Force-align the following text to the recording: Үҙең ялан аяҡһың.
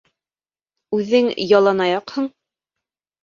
Үҙең 0.99 1.29
ялан 1.49 1.85
аяҡһың. 1.87 2.31